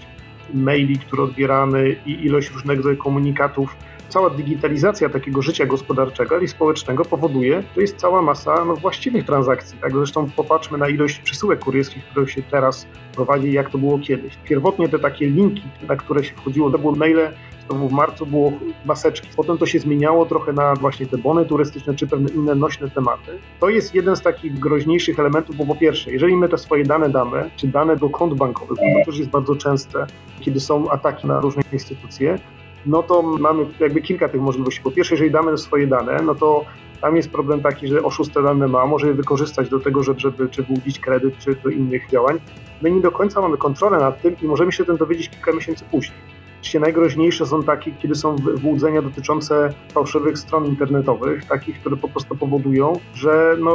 maili, 0.53 0.99
które 0.99 1.23
odbieramy 1.23 1.95
i 2.05 2.25
ilość 2.25 2.51
różnego 2.51 2.77
rodzaju 2.77 2.97
komunikatów 2.97 3.75
cała 4.15 4.29
digitalizacja 4.29 5.09
takiego 5.09 5.41
życia 5.41 5.65
gospodarczego 5.65 6.39
i 6.39 6.47
społecznego 6.47 7.05
powoduje, 7.05 7.63
że 7.75 7.81
jest 7.81 7.97
cała 7.97 8.21
masa 8.21 8.65
no, 8.65 8.75
właściwych 8.75 9.25
transakcji. 9.25 9.77
Tak? 9.81 9.91
Zresztą 9.91 10.29
popatrzmy 10.35 10.77
na 10.77 10.89
ilość 10.89 11.19
przesyłek 11.19 11.59
kurierskich, 11.59 12.05
które 12.05 12.27
się 12.27 12.41
teraz 12.43 12.87
prowadzi, 13.15 13.51
jak 13.51 13.69
to 13.69 13.77
było 13.77 13.99
kiedyś. 13.99 14.37
Pierwotnie 14.43 14.89
te 14.89 14.99
takie 14.99 15.29
linki, 15.29 15.63
na 15.87 15.95
które 15.95 16.23
się 16.23 16.35
wchodziło, 16.35 16.71
to 16.71 16.77
były 16.79 16.97
maile 16.97 17.29
w 17.69 17.91
marcu 17.91 18.25
było 18.25 18.51
maseczki. 18.85 19.27
Potem 19.35 19.57
to 19.57 19.65
się 19.65 19.79
zmieniało 19.79 20.25
trochę 20.25 20.53
na 20.53 20.73
właśnie 20.73 21.05
te 21.05 21.17
bony 21.17 21.45
turystyczne 21.45 21.95
czy 21.95 22.07
pewne 22.07 22.29
inne 22.29 22.55
nośne 22.55 22.89
tematy. 22.89 23.31
To 23.59 23.69
jest 23.69 23.95
jeden 23.95 24.15
z 24.15 24.21
takich 24.21 24.59
groźniejszych 24.59 25.19
elementów, 25.19 25.55
bo 25.55 25.65
po 25.65 25.75
pierwsze, 25.75 26.11
jeżeli 26.11 26.35
my 26.37 26.49
te 26.49 26.57
swoje 26.57 26.83
dane 26.83 27.09
damy, 27.09 27.49
czy 27.55 27.67
dane 27.67 27.95
do 27.95 28.09
kont 28.09 28.33
bankowych, 28.33 28.77
to 28.77 29.05
też 29.05 29.17
jest 29.17 29.29
bardzo 29.29 29.55
częste, 29.55 30.07
kiedy 30.39 30.59
są 30.59 30.89
ataki 30.89 31.27
na 31.27 31.39
różne 31.39 31.63
instytucje, 31.73 32.39
no 32.85 33.03
to 33.03 33.21
mamy 33.21 33.65
jakby 33.79 34.01
kilka 34.01 34.29
tych 34.29 34.41
możliwości. 34.41 34.81
Po 34.81 34.91
pierwsze, 34.91 35.13
jeżeli 35.13 35.31
damy 35.31 35.57
swoje 35.57 35.87
dane, 35.87 36.17
no 36.23 36.35
to 36.35 36.65
tam 37.01 37.15
jest 37.15 37.29
problem 37.29 37.61
taki, 37.61 37.87
że 37.87 38.03
oszust 38.03 38.33
te 38.33 38.43
dane 38.43 38.67
ma, 38.67 38.85
może 38.85 39.07
je 39.07 39.13
wykorzystać 39.13 39.69
do 39.69 39.79
tego, 39.79 40.03
żeby, 40.03 40.19
żeby 40.19 40.49
czy 40.49 40.63
wyłudzić 40.63 40.99
kredyt, 40.99 41.37
czy 41.37 41.55
do 41.55 41.69
innych 41.69 42.09
działań. 42.09 42.39
My 42.81 42.91
nie 42.91 43.01
do 43.01 43.11
końca 43.11 43.41
mamy 43.41 43.57
kontrolę 43.57 43.97
nad 43.97 44.21
tym 44.21 44.35
i 44.41 44.45
możemy 44.45 44.71
się 44.71 44.85
tym 44.85 44.97
dowiedzieć 44.97 45.29
kilka 45.29 45.51
miesięcy 45.51 45.85
później. 45.91 46.34
Oczywiście 46.65 46.79
najgroźniejsze 46.79 47.45
są 47.45 47.63
takie, 47.63 47.91
kiedy 47.91 48.15
są 48.15 48.35
wyłudzenia 48.35 49.01
dotyczące 49.01 49.69
fałszywych 49.93 50.37
stron 50.39 50.65
internetowych, 50.65 51.45
takich, 51.45 51.79
które 51.79 51.97
po 51.97 52.07
prostu 52.07 52.35
powodują, 52.35 52.99
że 53.13 53.55
no, 53.59 53.71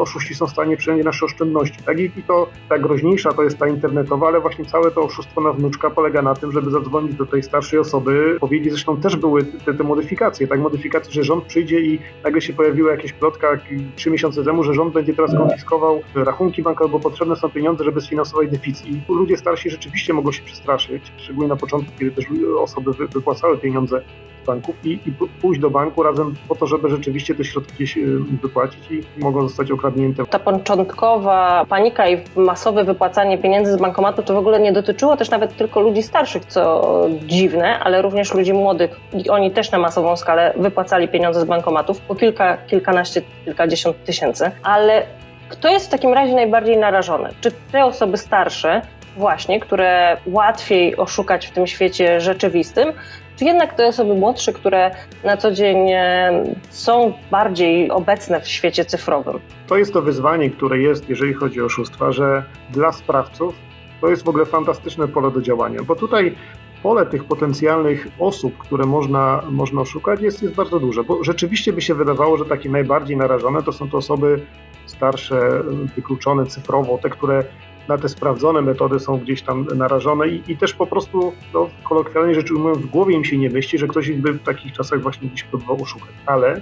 oszuści 0.00 0.34
są 0.34 0.46
w 0.46 0.50
stanie 0.50 0.76
przyjąć 0.76 1.04
nasze 1.04 1.26
oszczędności. 1.26 1.82
Tak? 1.82 2.00
I 2.00 2.10
to 2.26 2.48
ta 2.68 2.78
groźniejsza 2.78 3.32
to 3.32 3.42
jest 3.42 3.58
ta 3.58 3.68
internetowa, 3.68 4.28
ale 4.28 4.40
właśnie 4.40 4.64
całe 4.64 4.90
to 4.90 5.02
oszustwo 5.02 5.40
na 5.40 5.52
wnuczka 5.52 5.90
polega 5.90 6.22
na 6.22 6.34
tym, 6.34 6.52
żeby 6.52 6.70
zadzwonić 6.70 7.14
do 7.14 7.26
tej 7.26 7.42
starszej 7.42 7.78
osoby, 7.78 8.36
powiedzieć, 8.40 8.72
zresztą 8.72 8.96
też 8.96 9.16
były 9.16 9.44
te, 9.44 9.74
te 9.74 9.84
modyfikacje, 9.84 10.46
tak, 10.46 10.60
modyfikacje, 10.60 11.12
że 11.12 11.24
rząd 11.24 11.44
przyjdzie 11.44 11.80
i 11.80 11.98
nagle 12.24 12.40
się 12.40 12.52
pojawiła 12.52 12.90
jakaś 12.90 13.12
plotka 13.12 13.58
trzy 13.96 14.10
miesiące 14.10 14.44
temu, 14.44 14.64
że 14.64 14.74
rząd 14.74 14.94
będzie 14.94 15.14
teraz 15.14 15.36
konfiskował 15.36 16.02
rachunki 16.14 16.62
bankowe, 16.62 16.90
bo 16.92 17.00
potrzebne 17.00 17.36
są 17.36 17.48
pieniądze, 17.48 17.84
żeby 17.84 18.00
sfinansować 18.00 18.50
deficyt. 18.50 18.86
I 18.86 19.02
ludzie 19.08 19.36
starsi 19.36 19.70
rzeczywiście 19.70 20.12
mogą 20.12 20.32
się 20.32 20.42
przestraszyć, 20.42 21.12
szczególnie 21.16 21.48
na 21.48 21.56
początku, 21.56 21.92
kiedy 21.98 22.10
też 22.10 22.33
osoby 22.60 22.92
wypłacały 22.92 23.58
pieniądze 23.58 24.02
z 24.42 24.46
banków 24.46 24.74
i, 24.84 24.90
i 24.90 25.12
pójść 25.40 25.60
do 25.60 25.70
banku 25.70 26.02
razem 26.02 26.34
po 26.48 26.54
to, 26.54 26.66
żeby 26.66 26.88
rzeczywiście 26.88 27.34
te 27.34 27.44
środki 27.44 27.74
gdzieś 27.74 27.96
y, 27.96 28.18
wypłacić 28.42 28.90
i 28.90 29.02
mogą 29.18 29.48
zostać 29.48 29.70
okradnięte. 29.70 30.26
Ta 30.26 30.38
początkowa 30.38 31.66
panika 31.68 32.08
i 32.08 32.18
masowe 32.36 32.84
wypłacanie 32.84 33.38
pieniędzy 33.38 33.72
z 33.72 33.76
bankomatu 33.76 34.22
to 34.22 34.34
w 34.34 34.36
ogóle 34.36 34.60
nie 34.60 34.72
dotyczyło 34.72 35.16
też 35.16 35.30
nawet 35.30 35.56
tylko 35.56 35.80
ludzi 35.80 36.02
starszych, 36.02 36.44
co 36.44 36.84
dziwne, 37.26 37.78
ale 37.78 38.02
również 38.02 38.34
ludzi 38.34 38.52
młodych. 38.52 39.00
I 39.12 39.30
oni 39.30 39.50
też 39.50 39.70
na 39.70 39.78
masową 39.78 40.16
skalę 40.16 40.54
wypłacali 40.56 41.08
pieniądze 41.08 41.40
z 41.40 41.44
bankomatów 41.44 42.00
po 42.00 42.14
kilka, 42.14 42.56
kilkanaście, 42.56 43.22
kilkadziesiąt 43.44 44.04
tysięcy. 44.04 44.50
Ale 44.62 45.06
kto 45.48 45.68
jest 45.68 45.86
w 45.86 45.90
takim 45.90 46.12
razie 46.12 46.34
najbardziej 46.34 46.76
narażony? 46.76 47.28
Czy 47.40 47.50
te 47.72 47.84
osoby 47.84 48.16
starsze, 48.16 48.82
właśnie, 49.16 49.60
które 49.60 50.16
łatwiej 50.26 50.96
oszukać 50.96 51.46
w 51.46 51.50
tym 51.50 51.66
świecie 51.66 52.20
rzeczywistym, 52.20 52.92
czy 53.36 53.44
jednak 53.44 53.74
te 53.74 53.86
osoby 53.86 54.14
młodsze, 54.14 54.52
które 54.52 54.90
na 55.24 55.36
co 55.36 55.52
dzień 55.52 55.90
e, 55.90 56.44
są 56.70 57.12
bardziej 57.30 57.90
obecne 57.90 58.40
w 58.40 58.48
świecie 58.48 58.84
cyfrowym? 58.84 59.40
To 59.66 59.76
jest 59.76 59.92
to 59.92 60.02
wyzwanie, 60.02 60.50
które 60.50 60.78
jest, 60.78 61.08
jeżeli 61.08 61.34
chodzi 61.34 61.60
o 61.60 61.64
oszustwa, 61.64 62.12
że 62.12 62.44
dla 62.70 62.92
sprawców 62.92 63.54
to 64.00 64.08
jest 64.08 64.24
w 64.24 64.28
ogóle 64.28 64.46
fantastyczne 64.46 65.08
pole 65.08 65.30
do 65.30 65.42
działania, 65.42 65.82
bo 65.82 65.96
tutaj 65.96 66.34
pole 66.82 67.06
tych 67.06 67.24
potencjalnych 67.24 68.08
osób, 68.18 68.58
które 68.58 68.86
można, 68.86 69.42
można 69.50 69.80
oszukać, 69.80 70.20
jest, 70.20 70.42
jest 70.42 70.54
bardzo 70.54 70.80
duże, 70.80 71.04
bo 71.04 71.24
rzeczywiście 71.24 71.72
by 71.72 71.82
się 71.82 71.94
wydawało, 71.94 72.36
że 72.36 72.44
takie 72.44 72.68
najbardziej 72.68 73.16
narażone 73.16 73.62
to 73.62 73.72
są 73.72 73.90
to 73.90 73.96
osoby 73.96 74.40
starsze, 74.86 75.62
wykluczone 75.96 76.46
cyfrowo, 76.46 76.98
te, 76.98 77.10
które 77.10 77.44
na 77.88 77.98
te 77.98 78.08
sprawdzone 78.08 78.62
metody 78.62 79.00
są 79.00 79.18
gdzieś 79.18 79.42
tam 79.42 79.66
narażone 79.74 80.28
i, 80.28 80.42
i 80.48 80.56
też 80.56 80.74
po 80.74 80.86
prostu, 80.86 81.32
no, 81.54 81.68
kolokwialnie 81.84 82.34
rzecz 82.34 82.50
ujmując, 82.50 82.78
w 82.78 82.86
głowie 82.86 83.14
im 83.14 83.24
się 83.24 83.38
nie 83.38 83.50
myśli, 83.50 83.78
że 83.78 83.88
ktoś 83.88 84.08
ich 84.08 84.20
by 84.20 84.32
w 84.32 84.42
takich 84.42 84.72
czasach 84.72 85.02
właśnie 85.02 85.28
gdzieś 85.28 85.44
próbował 85.44 85.82
oszukać. 85.82 86.10
Ale 86.26 86.60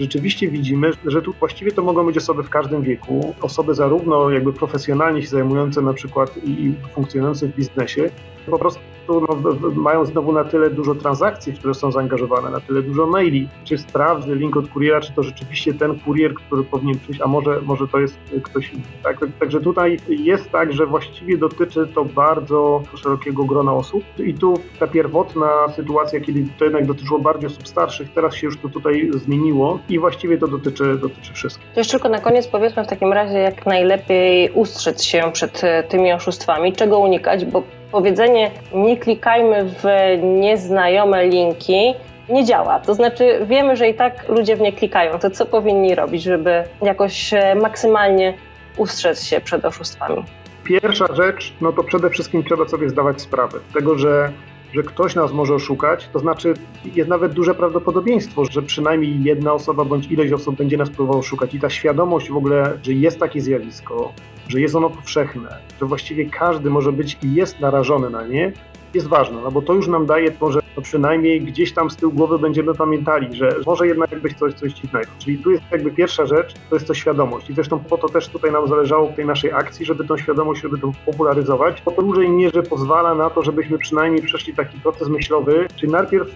rzeczywiście 0.00 0.48
widzimy, 0.48 0.90
że 1.06 1.22
tu 1.22 1.32
właściwie 1.32 1.72
to 1.72 1.82
mogą 1.82 2.06
być 2.06 2.16
osoby 2.16 2.42
w 2.42 2.50
każdym 2.50 2.82
wieku, 2.82 3.34
osoby 3.40 3.74
zarówno 3.74 4.30
jakby 4.30 4.52
profesjonalnie 4.52 5.22
się 5.22 5.28
zajmujące 5.28 5.82
na 5.82 5.92
przykład 5.92 6.36
i 6.44 6.74
funkcjonujące 6.94 7.46
w 7.46 7.56
biznesie, 7.56 8.10
po 8.46 8.58
prostu 8.58 8.80
no, 9.08 9.26
mają 9.74 10.04
znowu 10.04 10.32
na 10.32 10.44
tyle 10.44 10.70
dużo 10.70 10.94
transakcji, 10.94 11.52
w 11.52 11.58
które 11.58 11.74
są 11.74 11.92
zaangażowane, 11.92 12.50
na 12.50 12.60
tyle 12.60 12.82
dużo 12.82 13.06
maili. 13.06 13.48
Czy 13.64 13.78
sprawdzę 13.78 14.34
link 14.34 14.56
od 14.56 14.68
kuriera, 14.68 15.00
czy 15.00 15.12
to 15.12 15.22
rzeczywiście 15.22 15.74
ten 15.74 15.98
kurier, 15.98 16.34
który 16.34 16.64
powinien 16.64 16.98
przyjść, 16.98 17.20
a 17.20 17.26
może, 17.26 17.60
może 17.62 17.88
to 17.88 18.00
jest 18.00 18.18
ktoś 18.42 18.72
inny. 18.72 18.82
Tak? 19.02 19.18
Także 19.40 19.60
tutaj 19.60 19.96
jest 20.08 20.50
tak, 20.50 20.72
że 20.72 20.86
właściwie 20.86 21.38
dotyczy 21.38 21.86
to 21.94 22.04
bardzo 22.04 22.82
szerokiego 22.94 23.44
grona 23.44 23.72
osób 23.72 24.02
i 24.18 24.34
tu 24.34 24.54
ta 24.78 24.86
pierwotna 24.86 25.48
sytuacja, 25.76 26.20
kiedy 26.20 26.44
to 26.58 26.64
jednak 26.64 26.86
dotyczyło 26.86 27.20
bardziej 27.20 27.46
osób 27.46 27.68
starszych, 27.68 28.12
teraz 28.12 28.34
się 28.34 28.46
już 28.46 28.58
to 28.58 28.68
tutaj 28.68 29.10
zmieniło 29.14 29.78
i 29.88 29.98
właściwie 29.98 30.38
to 30.38 30.48
dotyczy, 30.48 30.96
dotyczy 30.96 31.32
wszystkich. 31.32 31.66
To 31.74 31.80
jeszcze 31.80 31.90
tylko 31.90 32.08
na 32.08 32.20
koniec 32.20 32.46
powiedzmy 32.46 32.84
w 32.84 32.88
takim 32.88 33.12
razie, 33.12 33.38
jak 33.38 33.66
najlepiej 33.66 34.50
ustrzec 34.50 35.02
się 35.02 35.22
przed 35.32 35.62
tymi 35.88 36.12
oszustwami, 36.12 36.72
czego 36.72 36.98
unikać, 36.98 37.44
bo 37.44 37.62
powiedzenie 37.92 38.50
nie 38.74 38.96
klikajmy 38.96 39.64
w 39.64 39.84
nieznajome 40.22 41.26
linki 41.26 41.94
nie 42.28 42.44
działa. 42.44 42.80
To 42.80 42.94
znaczy 42.94 43.46
wiemy, 43.46 43.76
że 43.76 43.88
i 43.88 43.94
tak 43.94 44.28
ludzie 44.28 44.56
w 44.56 44.60
nie 44.60 44.72
klikają. 44.72 45.18
To 45.18 45.30
co 45.30 45.46
powinni 45.46 45.94
robić, 45.94 46.22
żeby 46.22 46.64
jakoś 46.82 47.34
e, 47.34 47.54
maksymalnie 47.54 48.34
ustrzec 48.76 49.24
się 49.24 49.40
przed 49.40 49.64
oszustwami? 49.64 50.24
Pierwsza 50.64 51.14
rzecz, 51.14 51.52
no 51.60 51.72
to 51.72 51.82
przede 51.84 52.10
wszystkim 52.10 52.44
trzeba 52.44 52.68
sobie 52.68 52.88
zdawać 52.88 53.20
sprawę 53.20 53.58
z 53.70 53.74
tego, 53.74 53.98
że 53.98 54.32
że 54.74 54.82
ktoś 54.82 55.14
nas 55.14 55.32
może 55.32 55.54
oszukać, 55.54 56.08
to 56.12 56.18
znaczy 56.18 56.54
jest 56.94 57.10
nawet 57.10 57.32
duże 57.32 57.54
prawdopodobieństwo, 57.54 58.44
że 58.44 58.62
przynajmniej 58.62 59.22
jedna 59.22 59.52
osoba 59.52 59.84
bądź 59.84 60.06
ileś 60.06 60.32
osób 60.32 60.56
będzie 60.56 60.76
nas 60.76 60.90
próbował 60.90 61.18
oszukać. 61.18 61.54
I 61.54 61.60
ta 61.60 61.70
świadomość 61.70 62.30
w 62.30 62.36
ogóle, 62.36 62.78
że 62.82 62.92
jest 62.92 63.20
takie 63.20 63.40
zjawisko, 63.40 64.12
że 64.50 64.60
jest 64.60 64.74
ono 64.74 64.90
powszechne, 64.90 65.58
że 65.80 65.86
właściwie 65.86 66.24
każdy 66.30 66.70
może 66.70 66.92
być 66.92 67.18
i 67.22 67.34
jest 67.34 67.60
narażony 67.60 68.10
na 68.10 68.26
nie, 68.26 68.52
jest 68.94 69.06
ważne, 69.06 69.42
no 69.42 69.50
bo 69.50 69.62
to 69.62 69.72
już 69.72 69.88
nam 69.88 70.06
daje 70.06 70.30
to, 70.30 70.52
że 70.52 70.60
to 70.74 70.82
przynajmniej 70.82 71.40
gdzieś 71.40 71.72
tam 71.72 71.90
z 71.90 71.96
tyłu 71.96 72.12
głowy 72.12 72.38
będziemy 72.38 72.74
pamiętali, 72.74 73.36
że 73.36 73.56
może 73.66 73.86
jednak 73.86 74.20
być 74.20 74.38
coś, 74.38 74.54
coś 74.54 74.72
dziwnego. 74.72 75.10
Czyli 75.18 75.38
tu 75.38 75.50
jest 75.50 75.62
jakby 75.70 75.90
pierwsza 75.90 76.26
rzecz, 76.26 76.54
to 76.70 76.76
jest 76.76 76.86
to 76.86 76.94
świadomość. 76.94 77.50
I 77.50 77.54
zresztą 77.54 77.78
po 77.78 77.98
to 77.98 78.08
też 78.08 78.28
tutaj 78.28 78.52
nam 78.52 78.68
zależało 78.68 79.08
w 79.08 79.14
tej 79.14 79.26
naszej 79.26 79.52
akcji, 79.52 79.86
żeby 79.86 80.04
tą 80.04 80.16
świadomość, 80.16 80.62
żeby 80.62 80.78
to 80.78 80.92
popularyzować, 81.06 81.82
bo 81.84 81.90
to 81.90 82.02
dużej 82.02 82.30
mierze 82.30 82.62
pozwala 82.62 83.14
na 83.14 83.30
to, 83.30 83.42
żebyśmy 83.42 83.78
przynajmniej 83.78 84.22
przeszli 84.22 84.54
taki 84.54 84.80
proces 84.80 85.08
myślowy, 85.08 85.66
czyli 85.76 85.92
najpierw 85.92 86.30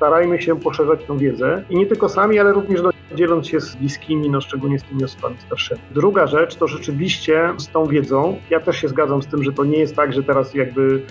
starajmy 0.00 0.42
się 0.42 0.60
poszerzać 0.60 1.04
tą 1.04 1.18
wiedzę. 1.18 1.64
I 1.70 1.76
nie 1.76 1.86
tylko 1.86 2.08
sami, 2.08 2.38
ale 2.38 2.52
również 2.52 2.82
no, 2.82 2.90
dzieląc 3.14 3.48
się 3.48 3.60
z 3.60 3.76
bliskimi, 3.76 4.30
no 4.30 4.40
szczególnie 4.40 4.78
z 4.78 4.82
tymi 4.82 5.04
osobami 5.04 5.36
starszymi. 5.46 5.80
Druga 5.90 6.26
rzecz 6.26 6.56
to 6.56 6.68
rzeczywiście 6.68 7.54
z 7.58 7.68
tą 7.68 7.86
wiedzą, 7.86 8.38
ja 8.50 8.60
też 8.60 8.76
się 8.76 8.88
zgadzam 8.88 9.22
z 9.22 9.26
tym, 9.26 9.44
że 9.44 9.52
to 9.52 9.64
nie 9.64 9.78
jest 9.78 9.96
tak, 9.96 10.12
że 10.12 10.22
teraz 10.22 10.54
jakby 10.54 11.02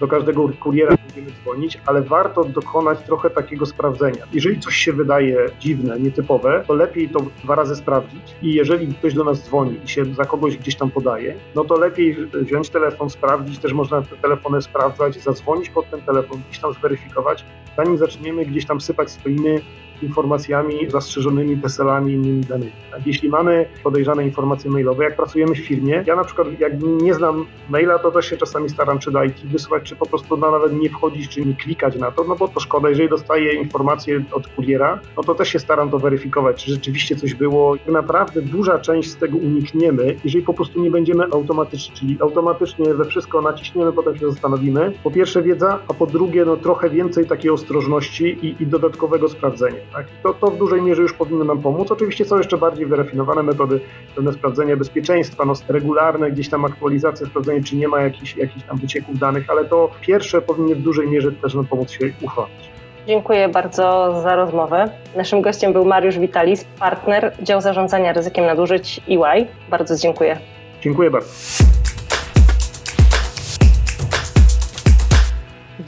do 0.00 0.08
każdego 0.08 0.48
kuriera 0.60 0.96
będziemy 1.06 1.30
dzwonić, 1.42 1.78
ale 1.86 2.02
warto 2.02 2.44
dokonać 2.44 3.02
trochę 3.02 3.30
takiego 3.30 3.66
sprawdzenia. 3.66 4.24
Jeżeli 4.32 4.60
coś 4.60 4.76
się 4.76 4.92
wydaje 4.92 5.46
dziwne, 5.60 6.00
nietypowe, 6.00 6.64
to 6.66 6.74
lepiej 6.74 7.08
to 7.08 7.18
dwa 7.44 7.54
razy 7.54 7.76
sprawdzić. 7.76 8.34
I 8.42 8.54
jeżeli 8.54 8.94
ktoś 8.94 9.14
do 9.14 9.24
nas 9.24 9.44
dzwoni 9.44 9.80
i 9.84 9.88
się 9.88 10.04
za 10.04 10.24
kogoś 10.24 10.56
gdzieś 10.56 10.76
tam 10.76 10.90
podaje, 10.90 11.34
no 11.54 11.64
to 11.64 11.78
lepiej 11.78 12.16
wziąć 12.34 12.70
telefon, 12.70 13.10
sprawdzić, 13.10 13.58
też 13.58 13.72
można 13.72 14.02
te 14.02 14.16
telefony 14.16 14.62
sprawdzać, 14.62 15.22
zadzwonić 15.22 15.70
pod 15.70 15.90
ten 15.90 16.00
telefon, 16.00 16.40
gdzieś 16.48 16.60
tam 16.60 16.72
zweryfikować, 16.72 17.44
zanim 17.78 17.98
zaczniemy 17.98 18.44
gdzieś 18.46 18.66
tam 18.66 18.80
sypać 18.80 19.10
swoimi 19.10 19.60
informacjami 20.02 20.90
zastrzeżonymi 20.90 21.56
PESEL-ami 21.56 22.12
i 22.12 22.14
innymi 22.14 22.40
danymi. 22.40 22.72
Tak? 22.90 23.06
Jeśli 23.06 23.28
mamy 23.28 23.66
podejrzane 23.82 24.24
informacje 24.24 24.70
mailowe, 24.70 25.04
jak 25.04 25.16
pracujemy 25.16 25.54
w 25.54 25.58
firmie, 25.58 26.04
ja 26.06 26.16
na 26.16 26.24
przykład 26.24 26.60
jak 26.60 26.72
nie 26.82 27.14
znam 27.14 27.46
maila, 27.68 27.98
to 27.98 28.10
też 28.10 28.30
się 28.30 28.36
czasami 28.36 28.68
staram 28.68 28.98
czy 28.98 29.10
do 29.10 29.18
wysłać, 29.44 29.82
czy 29.82 29.96
po 29.96 30.06
prostu 30.06 30.36
no, 30.36 30.50
nawet 30.50 30.72
nie 30.72 30.90
wchodzić, 30.90 31.28
czy 31.28 31.40
nie 31.40 31.54
klikać 31.54 31.96
na 31.96 32.10
to, 32.10 32.24
no 32.24 32.36
bo 32.36 32.48
to 32.48 32.60
szkoda. 32.60 32.88
Jeżeli 32.88 33.08
dostaję 33.08 33.52
informacje 33.52 34.24
od 34.32 34.48
kuriera, 34.48 35.00
no 35.16 35.22
to 35.22 35.34
też 35.34 35.48
się 35.48 35.58
staram 35.58 35.90
to 35.90 35.98
weryfikować, 35.98 36.64
czy 36.64 36.70
rzeczywiście 36.70 37.16
coś 37.16 37.34
było. 37.34 37.76
Naprawdę 37.86 38.42
duża 38.42 38.78
część 38.78 39.10
z 39.10 39.16
tego 39.16 39.38
unikniemy, 39.38 40.16
jeżeli 40.24 40.44
po 40.44 40.54
prostu 40.54 40.82
nie 40.82 40.90
będziemy 40.90 41.24
automatyczni, 41.24 41.96
czyli 41.96 42.16
automatycznie 42.20 42.94
we 42.94 43.04
wszystko 43.04 43.42
naciśniemy, 43.42 43.92
potem 43.92 44.16
się 44.16 44.30
zastanowimy. 44.30 44.92
Po 45.04 45.10
pierwsze 45.10 45.42
wiedza, 45.42 45.78
a 45.88 45.94
po 45.94 46.06
drugie 46.06 46.44
no 46.44 46.56
trochę 46.56 46.90
więcej 46.90 47.26
takiej 47.26 47.50
ostrożności 47.50 48.24
i, 48.24 48.62
i 48.62 48.66
dodatkowego 48.66 49.28
sprawdzenia. 49.28 49.78
Tak? 49.92 50.06
To, 50.22 50.34
to 50.34 50.46
w 50.46 50.58
dużej 50.58 50.82
mierze 50.82 51.02
już 51.02 51.12
powinno 51.12 51.44
nam 51.44 51.62
pomóc. 51.62 51.90
Oczywiście 51.90 52.24
są 52.24 52.38
jeszcze 52.38 52.58
bardziej 52.58 52.86
wyrafinowane 52.86 53.42
metody, 53.42 53.80
pewne 54.14 54.32
sprawdzenia 54.32 54.76
bezpieczeństwa, 54.76 55.44
no, 55.44 55.52
regularne 55.68 56.30
gdzieś 56.30 56.48
tam 56.48 56.64
aktualizacje, 56.64 57.26
sprawdzenie, 57.26 57.62
czy 57.62 57.76
nie 57.76 57.88
ma 57.88 58.00
jakichś, 58.00 58.36
jakichś 58.36 58.66
tam 58.66 58.78
wycieków 58.78 59.18
danych, 59.18 59.50
ale 59.50 59.64
to 59.64 59.90
pierwsze 60.00 60.42
powinno 60.42 60.74
w 60.74 60.78
dużej 60.78 61.08
mierze 61.08 61.32
też 61.32 61.54
nam 61.54 61.66
pomóc 61.66 61.90
się 61.90 62.12
uchwalić. 62.22 62.70
Dziękuję 63.06 63.48
bardzo 63.48 64.20
za 64.22 64.36
rozmowę. 64.36 64.90
Naszym 65.16 65.42
gościem 65.42 65.72
był 65.72 65.84
Mariusz 65.84 66.18
Witalis, 66.18 66.64
partner 66.64 67.32
dział 67.42 67.60
zarządzania 67.60 68.12
ryzykiem 68.12 68.46
nadużyć 68.46 69.00
EY. 69.08 69.46
Bardzo 69.70 69.96
dziękuję. 69.96 70.38
Dziękuję 70.80 71.10
bardzo. 71.10 71.28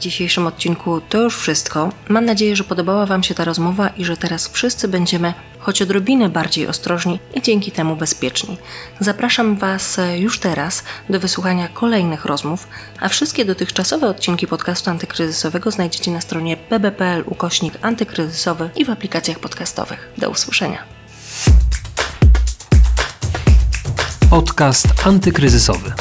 Dzisiejszym 0.01 0.47
odcinku 0.47 1.01
to 1.09 1.21
już 1.21 1.37
wszystko. 1.37 1.89
Mam 2.09 2.25
nadzieję, 2.25 2.55
że 2.55 2.63
podobała 2.63 3.05
Wam 3.05 3.23
się 3.23 3.35
ta 3.35 3.45
rozmowa 3.45 3.87
i 3.87 4.05
że 4.05 4.17
teraz 4.17 4.47
wszyscy 4.47 4.87
będziemy 4.87 5.33
choć 5.59 5.81
odrobinę 5.81 6.29
bardziej 6.29 6.67
ostrożni 6.67 7.19
i 7.35 7.41
dzięki 7.41 7.71
temu 7.71 7.95
bezpieczni. 7.95 8.57
Zapraszam 8.99 9.55
Was 9.55 9.99
już 10.17 10.39
teraz 10.39 10.83
do 11.09 11.19
wysłuchania 11.19 11.67
kolejnych 11.67 12.25
rozmów, 12.25 12.67
a 12.99 13.09
wszystkie 13.09 13.45
dotychczasowe 13.45 14.07
odcinki 14.07 14.47
podcastu 14.47 14.89
antykryzysowego 14.89 15.71
znajdziecie 15.71 16.11
na 16.11 16.21
stronie 16.21 16.57
bb.pl 16.69 17.23
ukośnik 17.25 17.73
antykryzysowy 17.81 18.69
i 18.75 18.85
w 18.85 18.89
aplikacjach 18.89 19.39
podcastowych. 19.39 20.09
Do 20.17 20.29
usłyszenia. 20.29 20.83
Podcast 24.29 24.87
antykryzysowy. 25.05 25.93